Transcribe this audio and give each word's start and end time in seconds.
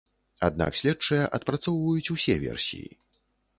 Аднак 0.47 0.79
следчыя 0.79 1.27
адпрацоўваюць 1.39 2.11
усе 2.17 2.41
версіі. 2.47 2.93